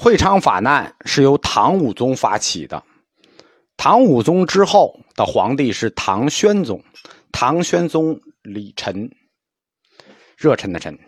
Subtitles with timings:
[0.00, 2.82] 会昌法难是由唐武宗发起的，
[3.76, 6.82] 唐武宗之后的皇帝是唐宣宗，
[7.30, 9.10] 唐宣宗李忱，
[10.38, 10.98] 热忱的忱。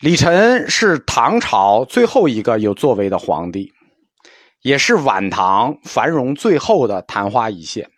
[0.00, 3.72] 李忱是唐朝最后一个有作为的皇帝，
[4.62, 7.88] 也是晚唐繁荣最后的昙花一现。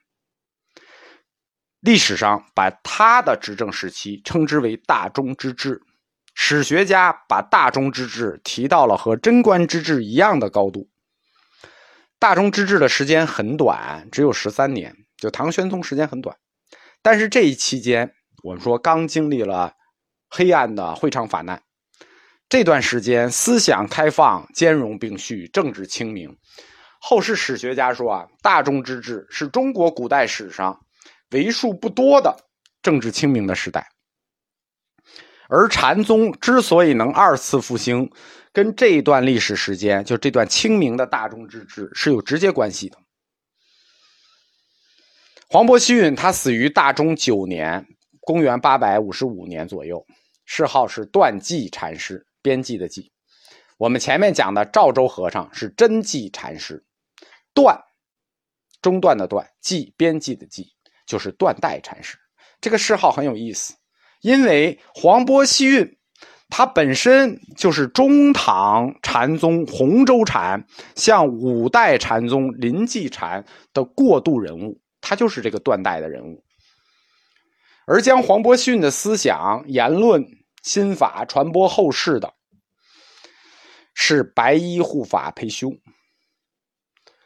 [1.80, 5.80] 历史上把他的执政时期称之为大中之治。
[6.34, 10.88] 史学家把大中之治提到了和贞观之治一样的高度。
[12.18, 16.36] 大中之治的时间很短，只有十三年，就唐玄宗时间很短。
[17.02, 18.12] 但是这一期间，
[18.42, 19.72] 我们说刚经历了
[20.28, 21.62] 黑暗的会昌法难，
[22.48, 26.36] 这段时间思想开放、兼容并蓄、政治清明。
[27.00, 30.78] 后世史学家说啊，大中之治是中国古代史上
[31.30, 32.36] 为数不多的
[32.82, 33.86] 政治清明的时代。
[35.50, 38.08] 而禅宗之所以能二次复兴，
[38.52, 42.96] 跟这一段历史时间，就这段清明的大中之治是有直接关系的。
[45.48, 47.84] 黄伯希运他死于大中九年，
[48.20, 50.06] 公元八百五十五年左右，
[50.46, 53.10] 谥号是断寂禅师，边际的寂。
[53.76, 56.84] 我们前面讲的赵州和尚是真寂禅师，
[57.52, 57.76] 断
[58.80, 60.68] 中断的断，寂边际的寂，
[61.06, 62.16] 就是断代禅师。
[62.60, 63.74] 这个谥号很有意思。
[64.20, 65.96] 因为黄波西运，
[66.50, 76.44] 他本身就是中唐禅宗洪州禅向五代禅宗临济禅的过渡人物，他就是这个断代的人物。
[77.86, 80.22] 而将黄伯逊的思想、言论、
[80.62, 82.34] 心法传播后世的，
[83.94, 85.72] 是白衣护法裴修。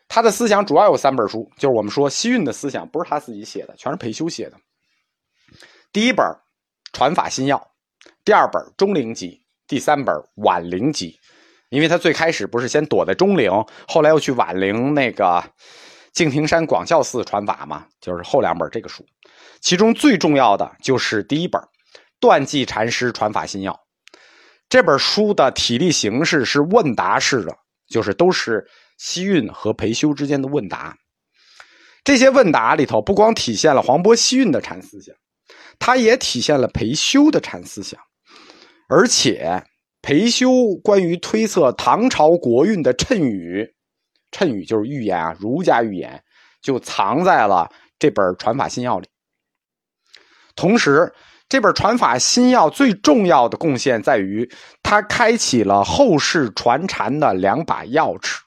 [0.06, 4.56] 他的思想主要有三本书，就是我们说西运的思想不是他自己写的，全是裴修写的。
[5.92, 6.24] 第一本。
[6.94, 7.60] 传法新要，
[8.24, 11.18] 第二本中陵集，第三本晚陵集，
[11.68, 13.50] 因为他最开始不是先躲在中陵，
[13.88, 15.42] 后来又去晚陵那个
[16.12, 19.04] 敬亭山广孝寺传法嘛，就是后两本这个书，
[19.60, 21.60] 其中最重要的就是第一本
[22.20, 23.78] 断际禅师传法新要，
[24.68, 27.52] 这本书的体力形式是问答式的，
[27.88, 28.64] 就是都是
[28.98, 30.96] 西运和裴修之间的问答，
[32.04, 35.12] 这些问答里头不光体现了黄渤西运的禅思想。
[35.78, 38.00] 它也体现了裴修的禅思想，
[38.88, 39.64] 而且
[40.02, 43.74] 裴修关于推测唐朝国运的谶语，
[44.30, 46.22] 谶语就是预言啊，儒家预言
[46.62, 49.08] 就藏在了这本《传法新要》里。
[50.56, 51.12] 同时，
[51.48, 54.50] 这本《传法新要》最重要的贡献在于，
[54.82, 58.38] 它开启了后世传禅的两把钥匙。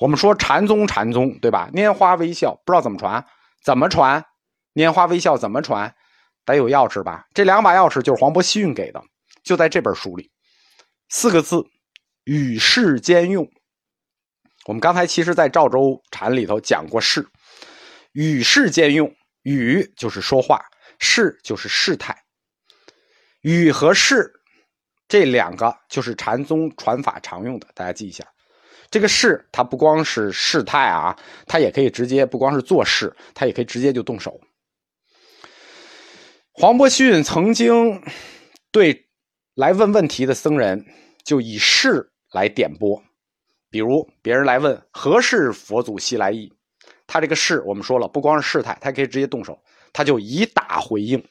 [0.00, 1.70] 我们说禅宗，禅宗对吧？
[1.72, 3.24] 拈花微笑，不知道怎么传，
[3.64, 4.24] 怎么传？
[4.74, 5.94] 拈花微笑怎么传？
[6.52, 7.26] 得有钥匙吧？
[7.34, 9.02] 这两把钥匙就是黄渤西运给的，
[9.42, 10.30] 就在这本书里，
[11.08, 11.64] 四个字：
[12.24, 13.48] 与世兼用。
[14.66, 17.26] 我们刚才其实，在赵州禅里头讲过事，
[18.12, 19.14] 与世兼用。
[19.44, 20.62] 与就是说话，
[20.98, 22.14] 事就是事态。
[23.40, 24.30] 与和事
[25.06, 28.22] 这两个就是禅宗传法常用的，大家记一下。
[28.90, 31.16] 这个事，它不光是事态啊，
[31.46, 34.38] 它也可以直接不光是做事，它也可以直接就动手。
[36.60, 38.02] 黄伯逊曾经
[38.72, 39.06] 对
[39.54, 40.84] 来问问题的僧人
[41.24, 43.00] 就以事来点拨，
[43.70, 46.52] 比如别人来问何事佛祖西来意，
[47.06, 49.56] 他这个事我们说了，不光是事态，他可以直接动手，
[49.92, 51.24] 他就以打回应。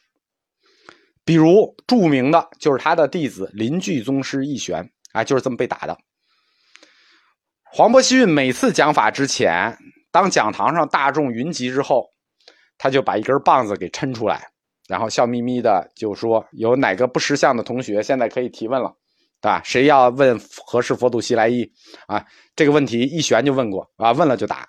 [1.26, 5.98] 比如著名的就是他的弟子临巨宗师义玄啊，就是这么被打的。
[7.74, 9.78] 黄伯逊每次讲法之前，
[10.10, 12.14] 当讲堂上大众云集之后，
[12.78, 14.52] 他就把一根棒子给抻出来。
[14.88, 18.96] 然后笑眯眯的就说：“有哪个不识相的同学现在可以提问了，
[19.42, 19.62] 对吧？
[19.64, 21.70] 谁要问何事佛祖西来意
[22.08, 22.26] 啊？
[22.56, 24.68] 这个问题一玄就问过啊，问了就答。”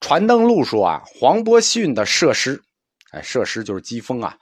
[0.00, 2.62] 传灯录说啊，黄伯逊的设施，
[3.12, 4.36] 哎，设施就是机锋啊，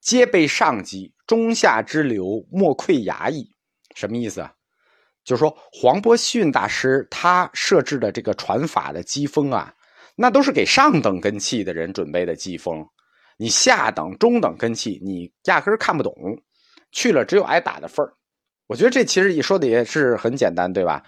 [0.00, 3.50] 皆被上级中下之流莫窥衙役，
[3.94, 4.52] 什么意思啊？
[5.24, 9.74] 就是说黄伯逊大师他设置的这个传法的机锋啊，
[10.14, 12.86] 那都是给上等根器的人准备的机锋。
[13.36, 16.14] 你下等、中等根器，你压根看不懂，
[16.92, 18.12] 去了只有挨打的份儿。
[18.66, 21.02] 我觉得这其实一说的也是很简单，对吧？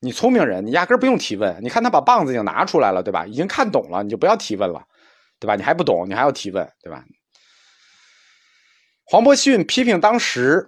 [0.00, 1.56] 你聪明人，你压根儿不用提问。
[1.62, 3.26] 你看他把棒子已经拿出来了，对吧？
[3.26, 4.82] 已经看懂了，你就不要提问了，
[5.38, 5.54] 对吧？
[5.54, 7.04] 你还不懂，你还要提问，对吧？
[9.04, 10.64] 黄伯逊批评当时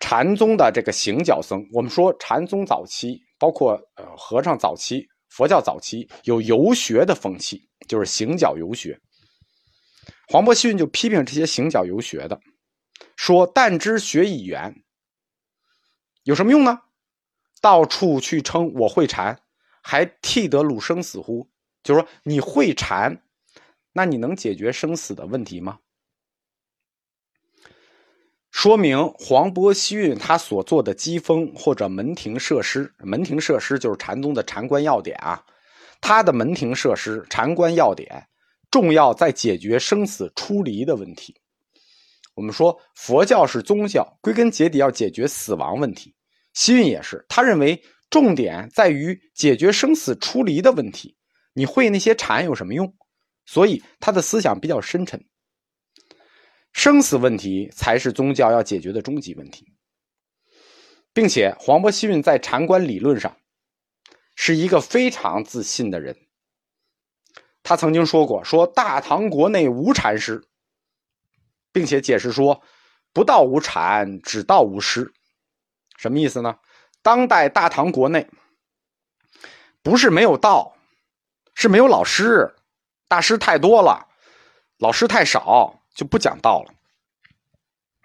[0.00, 1.62] 禅宗的这个行脚僧。
[1.72, 8.98] 我们说禅宗早期，包括呃和尚早期、佛教早期有游学的风气，就是行脚游学。
[10.32, 12.40] 黄伯逊就批评这些行脚游学的，
[13.16, 14.82] 说：“但知学以圆，
[16.22, 16.80] 有什么用呢？
[17.60, 19.38] 到处去称我会禅，
[19.82, 21.46] 还替得鲁生死乎？
[21.82, 23.22] 就是说你会禅，
[23.92, 25.78] 那你能解决生死的问题吗？
[28.50, 35.44] 说明黄渤西运他所做的机锋或者门庭设施，门庭设施就是禅宗的禅观要点啊。
[36.00, 38.26] 他的门庭设施、禅观要点，
[38.72, 41.32] 重要在解决生死出离的问题。
[42.34, 46.12] 我们说佛教是宗教，归根结底要解决死亡问题。
[46.54, 47.80] 西运也是，他认为
[48.10, 51.14] 重点在于解决生死出离的问题。
[51.52, 52.92] 你会那些禅有什么用？
[53.44, 55.22] 所以他的思想比较深沉。
[56.72, 59.70] 生死问题才是宗教要解决的终极问题，
[61.12, 63.36] 并且黄渤西运在禅观理论上
[64.34, 66.16] 是一个非常自信的人。
[67.62, 70.42] 他曾经说过：“说大唐国内无禅师，
[71.72, 72.62] 并且解释说，
[73.12, 75.12] 不到无禅，只到无师。
[75.96, 76.56] 什么意思呢？
[77.02, 78.28] 当代大唐国内
[79.82, 80.76] 不是没有道，
[81.54, 82.54] 是没有老师，
[83.08, 84.06] 大师太多了，
[84.78, 86.72] 老师太少。”就不讲道了，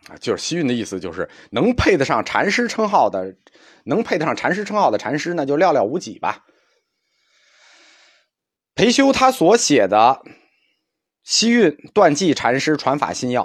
[0.09, 3.33] 啊，就是西运的意思，就是能配得上禅师称号的，
[3.85, 6.43] 能配得上禅师称号的禅师，那就寥寥无几吧。
[8.77, 10.21] 裴修他所写的
[11.23, 13.43] 《西运断际禅师传法新要》，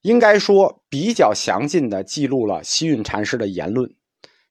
[0.00, 3.90] 应该说比较详尽的记录了西运禅师的言论，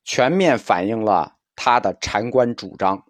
[0.03, 3.05] 全面反映了他的禅观主张。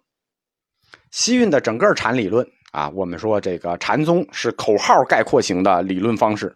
[1.10, 2.46] 西运的整个禅理论。
[2.70, 6.54] 啊，我们说这个禅宗是口号概括型的理论方式，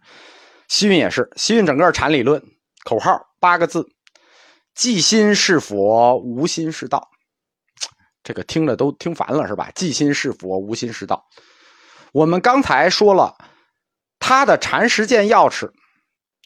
[0.69, 1.29] 西运也是。
[1.35, 2.41] 西运整个禅理论
[2.85, 3.89] 口号八个字：
[4.73, 7.09] 即心是佛，无心是道。
[8.23, 9.71] 这个听着都听烦了，是吧？
[9.75, 11.25] 即心是佛，无心是道。
[12.13, 13.35] 我们刚才说了，
[14.19, 15.71] 他的禅实践钥匙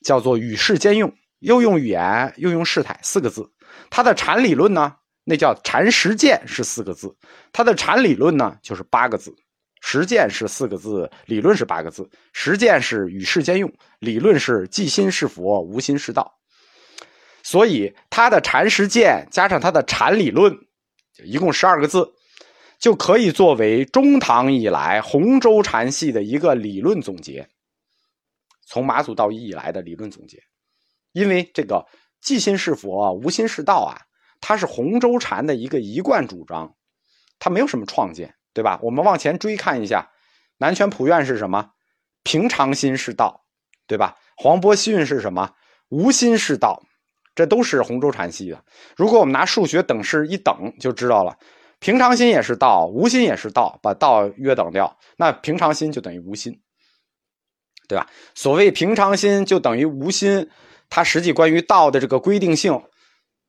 [0.05, 3.45] 叫做与世兼用，又用语言又用事态四个字。
[3.91, 4.95] 他的禅理论呢，
[5.25, 7.15] 那叫禅实践是四个字。
[7.53, 9.35] 他的禅理论呢，就是八个字。
[9.83, 12.09] 实践是四个字，理论是八个字。
[12.33, 16.33] 实践是与世兼用，理论是即心是佛，无心是道。
[17.43, 20.57] 所以他的禅实践加上他的禅理论，
[21.25, 22.13] 一共十二个字，
[22.79, 27.49] 就可以作为中唐以来洪州禅系的一个理论总结。
[28.67, 30.43] 从马祖道一以来的理论总结，
[31.13, 31.87] 因为这个
[32.21, 34.03] 即心是佛，无心是道啊，
[34.41, 36.75] 它是洪州禅的一个一贯主张，
[37.39, 38.35] 它没有什么创建。
[38.57, 38.81] 对吧？
[38.83, 40.11] 我们往前追看一下，
[40.57, 41.73] 南拳普愿是什么？
[42.23, 43.45] 平常心是道，
[43.87, 44.17] 对吧？
[44.35, 45.53] 黄渤西运是什么？
[45.91, 46.83] 无心是道，
[47.37, 48.65] 这都是洪州禅系的。
[48.97, 51.37] 如果我们拿数学等式一等，就知道了，
[51.79, 56.59] 平常心也是道，无心也是道，把道约等掉，那平常心就等于无心，
[57.87, 58.09] 对吧？
[58.35, 60.49] 所谓平常心就等于无心，
[60.89, 62.83] 它实际关于道的这个规定性，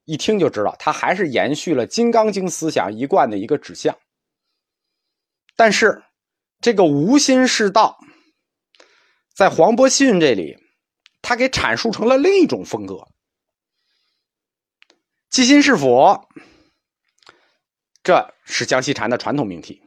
[0.04, 3.98] 一听就知道，它还是延续了《金刚经》思想一贯的一个指向。
[5.56, 6.04] 但是，
[6.60, 7.98] 这个无心是道，
[9.34, 10.58] 在黄伯信这里，
[11.22, 13.08] 他给阐述成了另一种风格。
[15.30, 16.28] 即心是佛，
[18.02, 19.82] 这是江西禅的传统命题。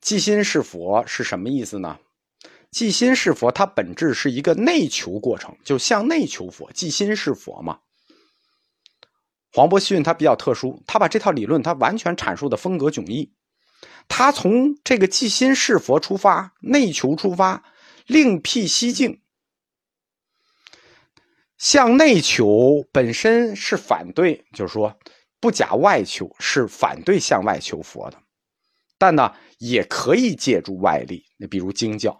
[0.00, 1.98] 即心是佛是什么意思呢？
[2.70, 6.70] 即心是佛，它本质是一个内求过程，就向内求佛。
[6.72, 7.80] 即心是佛嘛。
[9.52, 13.32] 黄伯逊他比较特殊，他把这套理论他完全阐述的风格迥异。
[14.08, 17.62] 他从这个即心是佛出发，内求出发，
[18.06, 19.20] 另辟蹊径。
[21.62, 24.98] 向内求本身是反对，就是说
[25.38, 28.20] 不假外求，是反对向外求佛的。
[28.98, 32.18] 但呢，也可以借助外力，那比如经教。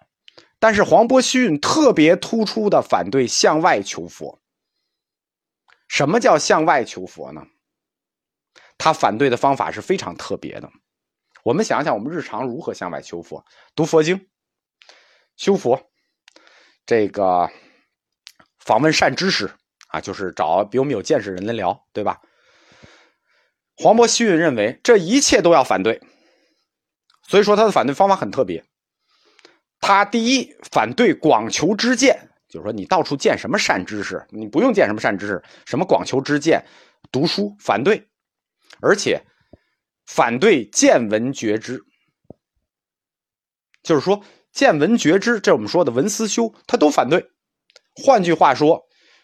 [0.60, 4.40] 但是黄渤西运特别突出的反对向外求佛。
[5.88, 7.42] 什么叫向外求佛呢？
[8.78, 10.70] 他反对的方法是非常特别的。
[11.42, 13.44] 我们想想，我们日常如何向外求佛？
[13.74, 14.28] 读佛经、
[15.36, 15.90] 修佛，
[16.86, 17.50] 这个
[18.64, 19.50] 访问善知识
[19.88, 22.20] 啊，就是找比我们有见识人来聊，对吧？
[23.76, 26.00] 黄渤西运认为这一切都要反对，
[27.28, 28.64] 所以说他的反对方法很特别。
[29.80, 36.64] 他第一反对广求知见，就是说你到处见什么善知识，你不用见什么善知识，什么广求知见、
[37.10, 38.08] 读书，反对，
[38.80, 39.22] 而且。
[40.04, 41.80] 反对见闻觉知，
[43.82, 47.30] 就是说见闻觉知，这我们说的闻思修，他都反对。
[47.94, 48.80] 换句话说，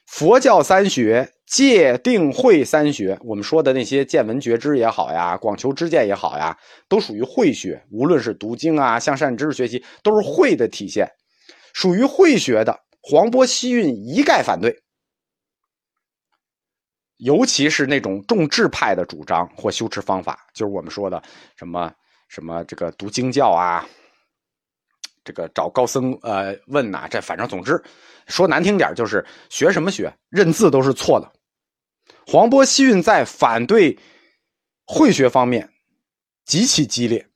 [0.06, 6.56] 佛教三学、戒定慧三学，我们说的那些见闻觉知也好呀，广求知见也好呀，
[6.88, 7.82] 都属于慧学。
[7.90, 11.10] 无论是读经啊，向善知识学习，都是慧的体现。
[11.72, 14.82] 属于慧学的，黄波西运一概反对。
[17.18, 21.20] 尤其是那种重智派的主张或修持方法，就是我们说的
[21.56, 21.92] 什么
[22.28, 23.84] 什么这个读经教啊，
[25.28, 27.78] 这个找高僧呃问呐，这反正总之
[28.28, 31.30] 说难听点就是学什么学，认字都是错的。
[32.26, 33.98] 黄波西运在反对
[34.86, 35.70] 慧学方面
[36.46, 37.28] 极其激烈，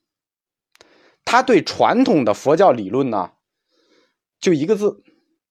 [1.23, 3.31] 他对传统的佛教理论呢，
[4.41, 5.03] 就一个字，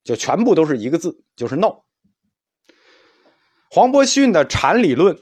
[0.04, 1.84] 就全部都是一个字，就是 no。
[3.70, 5.16] 黄伯西运的禅理论，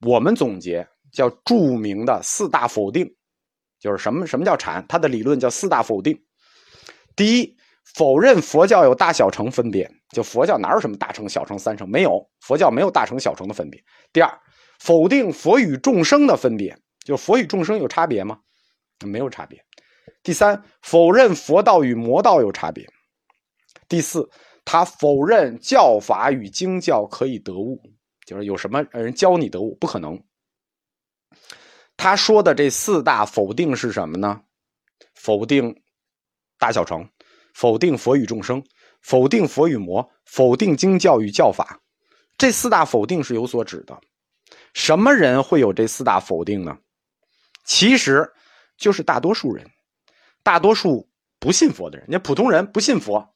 [0.00, 3.14] 我们总结叫著名的四大否定，
[3.86, 4.84] 就是什么什么叫禅？
[4.88, 6.20] 他的理论叫四大否定。
[7.14, 7.56] 第一，
[7.94, 11.88] 否认佛教有大小乘分别，就佛教哪有什么大乘、小乘、三乘？
[11.88, 13.80] 没有，佛教没有大乘、小乘的分别。
[14.12, 14.40] 第二，
[14.80, 18.36] 否定佛与众生的分别，就佛与众生有差别吗？
[19.04, 19.64] 没有差别。
[20.24, 22.84] 第三，否认佛道与魔道有差别。
[23.88, 24.28] 第四。
[24.68, 27.80] 他否认教法与经教可以得悟，
[28.26, 30.20] 就是有什么人教你得悟，不可能。
[31.96, 34.40] 他说的这四大否定是什么呢？
[35.14, 35.74] 否定
[36.58, 37.08] 大小乘，
[37.54, 38.62] 否定佛与众生，
[39.00, 41.80] 否定佛与魔，否定经教与教法。
[42.38, 43.98] 这四大否定是有所指的。
[44.74, 46.76] 什么人会有这四大否定呢？
[47.64, 48.30] 其实
[48.76, 49.66] 就是大多数人，
[50.42, 51.08] 大多数
[51.40, 53.26] 不信佛的人，你普通人不信佛。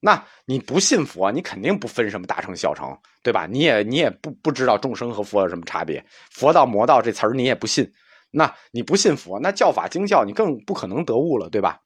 [0.00, 3.46] 那你不信佛，你肯定不分什么大乘小乘，对吧？
[3.46, 7.90] 你也你也不不知道众生和佛有什么差别，佛道魔道这词儿你也不信，
[8.34, 11.80] 那你不信佛，那教法经教你更不可能得悟了，对吧？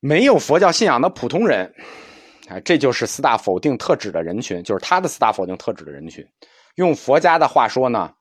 [0.00, 1.74] 没有佛教信仰的普通人，
[2.48, 6.26] 啊，这就是四大否定特指的人群，就是他的四大否定特指的人群。
[6.76, 8.14] 用佛家的话说呢，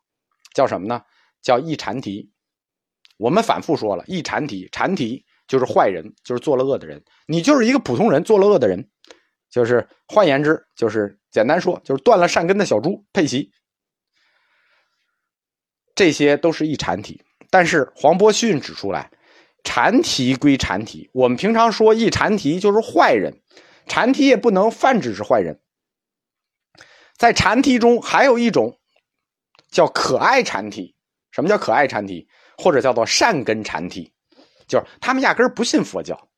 [0.54, 1.02] 叫什么呢？
[1.42, 2.32] 叫一禅提。
[3.18, 5.24] 我们反复说了，一禅提，禅提。
[5.46, 7.04] 就是坏人，就是做了恶的人。
[7.28, 8.90] 你就是一个普通人，做了恶的人，
[9.52, 13.52] 就是换言之，就是简单说，就是断了善根的小猪佩奇。
[15.96, 19.12] 这些都是一禅体，但是黄伯逊指出来，
[19.64, 23.42] 禅体归禅体，我们平常说一禅体就是坏人，
[23.88, 25.60] 禅体也不能泛指是坏人。
[27.18, 28.80] 在禅体中还有一种
[29.70, 30.96] 叫可爱禅体，
[31.32, 32.28] 什么叫可爱禅体？
[32.58, 34.14] 或者叫做善根禅体。
[34.68, 36.30] 就是他们压根儿不信佛教，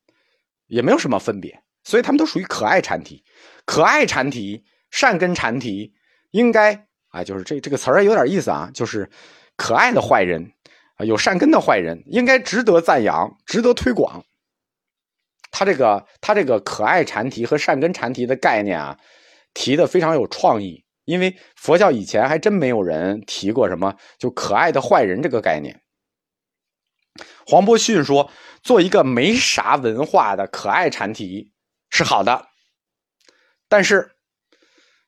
[0.67, 3.23] 也没有什么分别，所以他们都属于可爱禅体。
[3.65, 5.93] 可爱禅体、善根禅体，
[6.31, 9.09] 应该啊，就是这这个词儿有点意思啊，就是
[9.55, 10.51] 可爱的坏人
[10.95, 14.25] 啊，有善根的坏人，应该值得赞扬，值得推广。
[15.51, 18.99] 他这个他这个可爱禅题和善根禅题的概念啊，
[19.53, 25.81] 提的非常有创意，因为佛教以前还真没有人提过什么就可爱的坏人这个概念。
[27.47, 28.29] 黄伯逊说
[28.61, 31.53] ：“做一个没啥文化的可爱禅题
[31.89, 32.47] 是好的，
[33.69, 34.17] 但是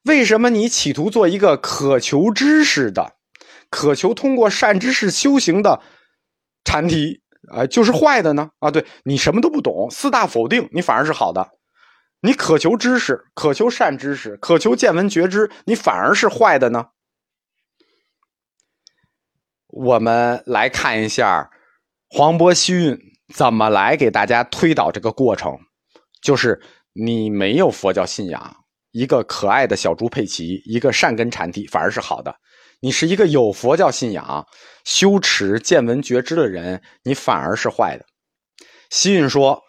[0.03, 3.16] 为什么你企图做一个渴求知识的、
[3.69, 5.81] 渴求通过善知识修行的
[6.63, 7.21] 禅体
[7.51, 8.49] 啊，就是坏的呢？
[8.59, 11.49] 啊，对你什么都不懂，四大否定，你反而是好的。
[12.21, 16.87] 你渴求知识、渴求善知识、渴求见闻觉知，你反而是坏的呢？
[19.67, 21.51] 我们来看一下。”
[22.09, 22.97] 黄渤西运
[23.35, 25.59] 怎么来给大家推导这个过程？
[26.21, 26.57] 就是
[26.93, 28.55] 你没有佛教信仰，
[28.91, 32.31] 一个可爱的小猪佩奇，一个善根禅体反而是好的；
[32.79, 34.47] 你是一个有佛教信仰、
[34.85, 38.05] 修持见闻觉知的人，你反而是坏的。
[38.91, 39.61] 西运说：“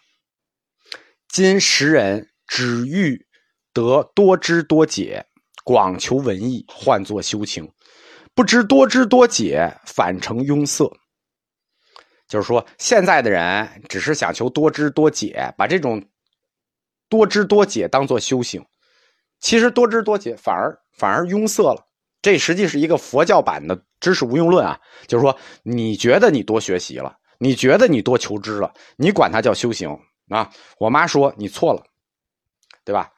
[1.27, 3.25] 今时人只欲
[3.73, 5.25] 得多知多解，
[5.63, 7.67] 广求文艺，换作修情，
[8.35, 10.87] 不知多知多解，反成庸塞。”
[12.29, 16.03] 就是说，现在的人只是想求多知多解，把这种
[17.09, 18.63] 多知多解当做修行，
[19.39, 21.88] 其实多知多解反而反而庸塞了。
[22.21, 24.79] 这实际是一个佛教版的知识无用论啊！
[25.07, 29.97] 就是说，你觉得你多学习了，你觉得你多求知了，你管它叫修行
[30.29, 30.49] 啊？
[30.79, 31.83] 我妈说你错了，
[32.83, 33.11] 对吧？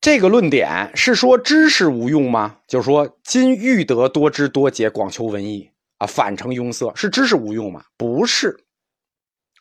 [0.00, 2.58] 这个论点是说知识无用吗？
[2.66, 5.70] 就是说，今欲得多知多解，广求文艺。
[5.98, 7.84] 啊，反成庸塞是知识无用吗？
[7.96, 8.56] 不是，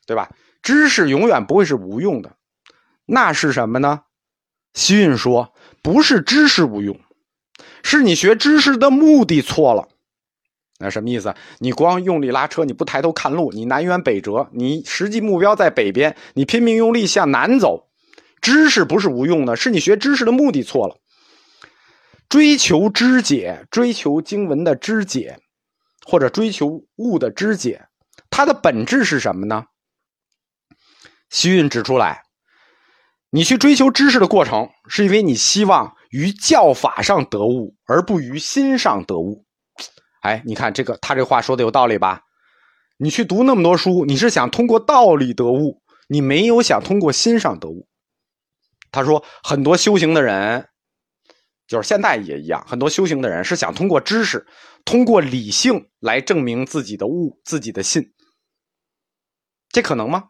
[0.06, 0.30] 对吧？
[0.62, 2.38] 知识永远不会是无用的，
[3.08, 4.04] 那是什么呢？
[4.76, 5.52] 西运说，
[5.88, 7.00] 不是知识无用，
[7.82, 9.88] 是你学知识的目的错了。
[10.80, 11.34] 那什么意思？
[11.60, 17.88] 你光用力拉车，你不抬头看路，你南辕北辙，你实际目标在北边，你拼命用力向南走，
[18.42, 20.98] 知识不是无用的，是你学知识的目的错了。
[22.28, 25.40] 追求知解，追求经文的知解。
[26.06, 27.88] 或者追求物的知解，
[28.30, 29.64] 它的本质是什么呢？
[31.30, 32.24] 西运指出来，
[33.30, 39.46] 你去追求知识的过程，是因为你希望于教法上得悟，而不于心上得悟。
[40.22, 42.22] 哎，你看这个，他这话说的有道理吧？
[42.98, 47.88] 你去读那么多书，你是想通过道理得悟，你没有想通过心上得悟。
[48.92, 50.70] 他说，很多修行的人，
[51.68, 54.48] 就是现在也一样，很多修行的人是想通过知识，
[54.86, 58.14] 通过理性来证明自己的悟、自己的信。
[59.70, 60.30] 这可能吗？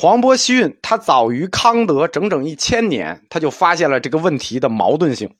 [0.00, 5.36] 黄渤西运他早于康德整整一千年，他就发现了这个问题的矛盾性，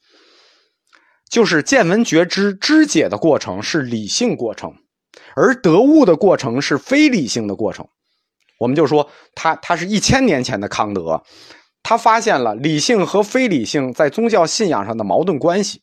[1.30, 4.74] 就是见闻觉知知解的过程是理性过程。
[5.34, 7.88] 而得悟的过程是非理性的过程，
[8.58, 11.24] 我们就说他他是一千年前的康德，
[11.82, 15.80] 他发现了理性和非理性在宗教信仰上的矛盾关系。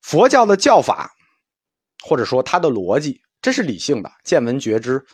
[0.00, 1.12] 佛教的教法，
[2.04, 5.06] 或者说它的逻辑，这是理性的，见闻觉知，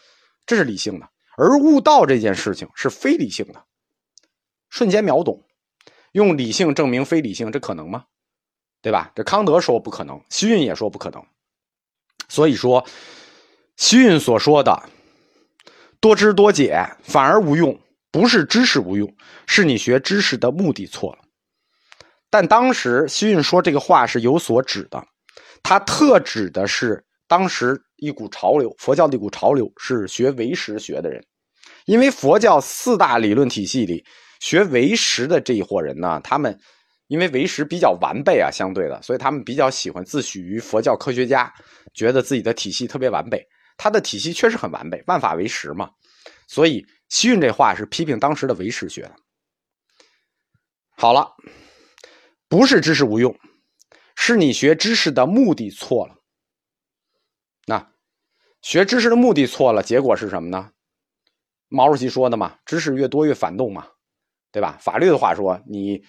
[0.46, 1.06] 这是理性的；
[1.38, 3.64] 而悟道这件事情是非理性的，
[4.70, 5.40] 瞬间秒懂，
[6.10, 8.04] 用理性证明非理性，这可能吗？
[8.82, 9.12] 对吧？
[9.14, 11.24] 这康德说不可能，西运也说不可能。
[12.28, 12.84] 所以说，
[13.76, 14.90] 西运所说的
[16.00, 17.78] “多知多解”反而无用，
[18.10, 19.14] 不是知识无用，
[19.46, 21.18] 是你学知识的目的错了。
[22.30, 25.06] 但当时西运说这个话是有所指的，
[25.62, 31.24] 他特指的是当时一股潮流，佛教的一股潮流是学唯识学的人，
[31.84, 34.04] 因为佛教四大理论体系里
[34.40, 36.58] 学唯识的这一伙人呢，他们。
[37.08, 41.50] 因为唯识比较完备啊，相对的，所以他们比较喜欢自诩于佛教科学家，
[41.94, 43.42] 觉得自己的体系特别完备。
[43.78, 45.88] 他的体系确实很完备，万法唯识嘛。
[46.46, 49.16] 所以西运这话是批评当时的唯识学的。
[50.98, 51.34] 好了，
[52.46, 53.34] 不是知识无用，
[54.14, 56.14] 是你学知识的目的错了。
[58.62, 60.70] 学知识的目的错了，结果是什么呢？
[61.68, 63.86] 毛主席说的嘛，知识越多越反动嘛，
[64.52, 64.76] 对吧？
[64.80, 66.04] 法律的话说你。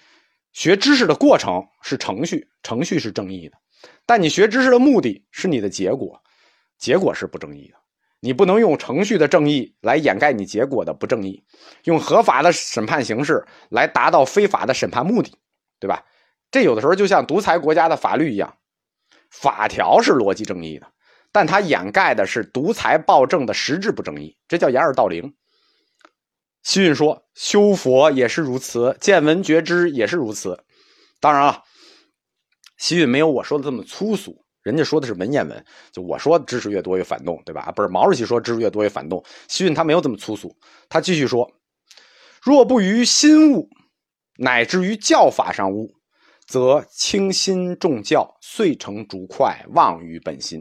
[0.52, 3.56] 学知识的过程是程序，程序是正义的，
[4.04, 6.20] 但你学知识的目的是你的结果，
[6.76, 7.76] 结果是不正义的。
[8.18, 11.44] 你不能用程序的正义来掩盖你结果的不正义，
[11.84, 15.32] 用合法的审判形式来达到非法的审判目的，
[15.78, 16.04] 对吧？
[16.50, 18.56] 这有的时候就像独裁国家的法律一样，
[19.30, 20.92] 法条是逻辑正义的，
[21.32, 25.34] 但它掩盖的是独裁暴政的实质不正义，这叫掩耳盗铃。
[26.62, 30.62] 西运说：“修佛也是如此，见闻觉知也是如此。
[31.18, 31.62] 当然了，
[32.76, 35.64] 西运没有我说的这么粗俗，人家说的是文言文。
[35.90, 37.72] 就我说，知识越多越反动，对吧？
[37.74, 39.24] 不是毛主席说，知识越多越反动。
[39.48, 40.54] 西运他没有这么粗俗，
[40.88, 41.50] 他继续说：
[42.42, 43.68] 若不于心悟，
[44.36, 45.90] 乃至于教法上悟，
[46.46, 50.60] 则轻心重教，遂成竹块，忘于本心。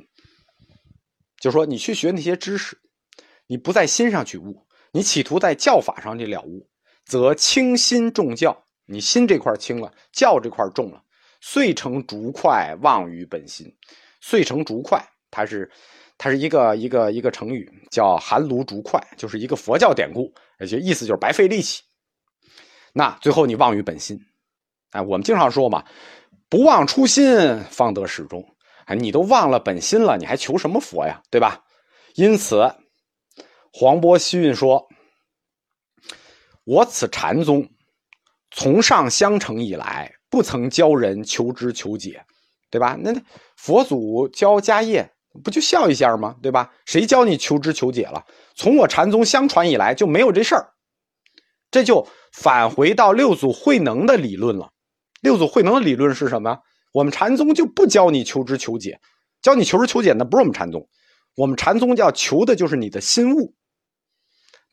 [1.40, 2.78] 就说你去学那些知识，
[3.48, 6.68] 你不在心上去悟。”你企图在教法上去了悟，
[7.06, 8.66] 则轻心重教。
[8.88, 11.00] 你心这块轻了，教这块重了，
[11.42, 13.72] 遂成竹块，忘于本心。
[14.20, 15.00] 遂成竹块，
[15.30, 15.70] 它是
[16.18, 21.84] 它是一个一个一个成语，叫寒炉竹块，就是一个佛教典故，也就意思就是白费力气。
[22.92, 24.20] 那最后你忘于本心，
[24.90, 25.86] 哎，我们经常说嘛，
[26.50, 28.44] 不忘初心，方得始终。
[28.96, 31.22] 你都忘了本心了，你还求什么佛呀？
[31.30, 31.64] 对吧？
[32.16, 32.74] 因此。
[33.72, 34.88] 黄渤西运说
[36.66, 37.70] ：“我此禅宗
[38.50, 42.26] 从上相承以来，不曾教人求知求解，
[42.72, 42.98] 对吧？
[43.00, 43.14] 那
[43.56, 46.36] 佛祖教家业，不就笑一下吗？
[46.42, 46.74] 对吧？
[46.86, 48.26] 谁教你求知求解了？
[48.56, 50.74] 从我禅宗相传以来就没有这事儿，
[51.70, 54.72] 这就返回到六祖慧能的理论了。
[55.22, 56.58] 六祖慧能的理论是什么？
[56.92, 59.00] 我们禅宗就不教你求知求解，
[59.42, 60.88] 教你求知求解那不是我们禅宗，
[61.36, 63.56] 我们禅宗要求的就是你的心悟。”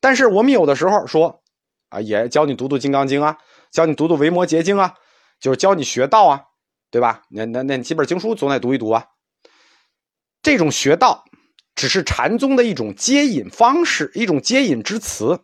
[0.00, 1.42] 但是我们有的时候说，
[1.88, 3.38] 啊，也教你读读《金刚经》啊，
[3.72, 4.94] 教你读读《维摩诘经》啊，
[5.40, 6.42] 就是教你学道啊，
[6.90, 7.22] 对吧？
[7.30, 9.06] 那那那几本经书总得读一读啊。
[10.42, 11.24] 这种学道
[11.74, 15.40] 只是禅宗的一种接引方式，一种接引之词。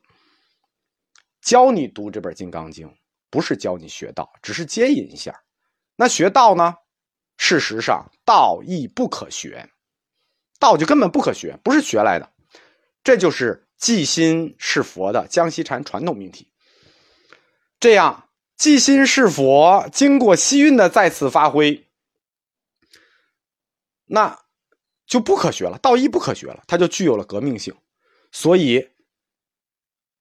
[1.40, 2.86] 教你读这本《金刚经》，
[3.30, 5.34] 不是教你学道，只是接引一下。
[5.96, 6.76] 那学道呢？
[7.36, 9.70] 事实上，道亦不可学，
[10.58, 12.32] 道就根本不可学，不是学来的。
[13.02, 13.68] 这就是。
[13.82, 16.52] 即心是佛的江西禅传统命题，
[17.80, 21.88] 这样即心是佛，经过西运的再次发挥，
[24.04, 24.44] 那
[25.04, 27.74] 就不可学了，道义不可学了，它就具有了革命性。
[28.30, 28.90] 所以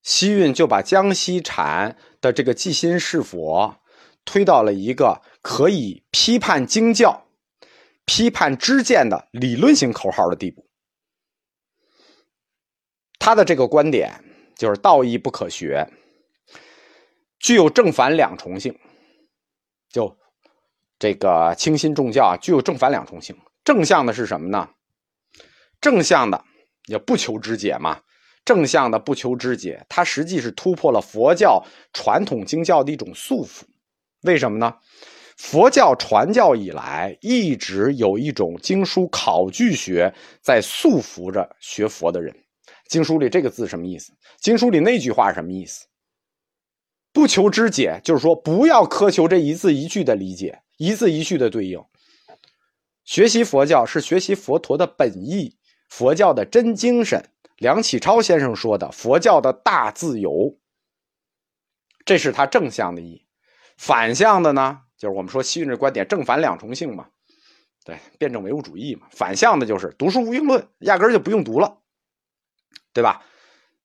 [0.02, 3.80] 西运就把江西禅的这个即心是佛
[4.26, 7.26] 推到了一个可以批判经教、
[8.06, 10.66] 批判知见的理论性口号的地步。
[13.20, 14.12] 他的这个观点
[14.56, 15.88] 就是道义不可学，
[17.40, 18.78] 具有正反两重性。
[19.90, 20.18] 就
[20.98, 23.38] 这个清新重教啊，具有正反两重性。
[23.64, 24.70] 正向的是什么呢？
[25.80, 26.44] 正向的
[26.88, 28.02] 也不求知解嘛。
[28.44, 33.62] 正向的不求知解，它实际是突破了佛教传统经教的一种束缚。
[34.24, 34.74] 为什么呢？
[35.38, 42.36] 佛教传教以来，一直有一种经书考据学在束缚着学佛的人。
[42.88, 44.14] 经书里这个字什么意思？
[44.40, 45.88] 经书里那句话什么意思？
[47.12, 51.84] 不求知解，就是说不要苛求这一字一句的理解，一字一句的对应。
[53.04, 55.58] 学习佛教是学习佛陀的本意，
[55.90, 57.24] 佛教的真精神。
[57.58, 60.56] 梁启超先生说的佛教的大自由，
[62.06, 63.26] 这是他正向的意义。
[63.82, 67.08] 反向的呢，就是我们说西运的观点，正反两重性嘛，
[67.84, 69.08] 对，辩证唯物主义嘛。
[69.10, 71.80] 反向的就是读书无用论，压根就不用读了，
[72.94, 73.24] 对吧？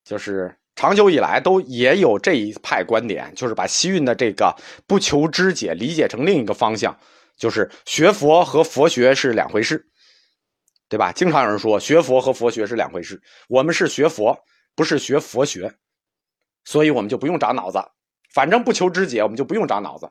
[0.05, 4.55] 就是长久以来都也有这一派观点，就是把西运的这个
[4.87, 6.95] 不求知解理解成另一个方向，
[7.39, 9.89] 就是学佛和佛学是两回事。
[10.89, 11.11] 对吧？
[11.11, 13.21] 经常有人说学佛和佛学是两回事。
[13.49, 14.39] 我们是学佛，
[14.77, 15.75] 不是学佛学，
[16.65, 17.79] 所以我们就不用长脑子。
[18.37, 20.11] 反正不求知解，我们就不用长脑子。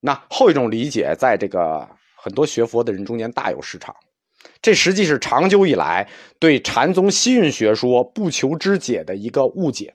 [0.00, 3.96] 那后一种理解，在这个很多学佛的人中间大有市场。
[4.60, 6.06] 这实际是长久以来
[6.38, 9.94] 对禅宗西运学说不求知解的一个误解。